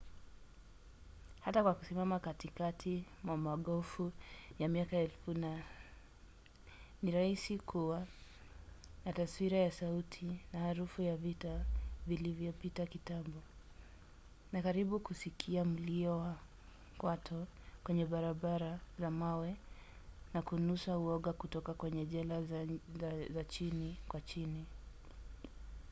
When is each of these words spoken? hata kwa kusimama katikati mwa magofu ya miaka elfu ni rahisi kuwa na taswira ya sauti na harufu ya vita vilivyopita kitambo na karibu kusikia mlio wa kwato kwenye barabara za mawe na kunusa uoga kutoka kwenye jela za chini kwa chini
hata 1.41 1.63
kwa 1.63 1.73
kusimama 1.73 2.19
katikati 2.19 3.03
mwa 3.23 3.37
magofu 3.37 4.11
ya 4.59 4.69
miaka 4.69 4.97
elfu 4.97 5.33
ni 7.01 7.11
rahisi 7.11 7.57
kuwa 7.57 8.07
na 9.05 9.13
taswira 9.13 9.57
ya 9.57 9.71
sauti 9.71 10.39
na 10.53 10.59
harufu 10.59 11.01
ya 11.01 11.17
vita 11.17 11.65
vilivyopita 12.07 12.85
kitambo 12.85 13.41
na 14.53 14.61
karibu 14.61 14.99
kusikia 14.99 15.65
mlio 15.65 16.17
wa 16.17 16.35
kwato 16.97 17.47
kwenye 17.83 18.05
barabara 18.05 18.79
za 18.99 19.11
mawe 19.11 19.55
na 20.33 20.41
kunusa 20.41 20.97
uoga 20.97 21.33
kutoka 21.33 21.73
kwenye 21.73 22.05
jela 22.05 22.41
za 23.33 23.43
chini 23.43 23.97
kwa 24.07 24.21
chini 24.21 24.65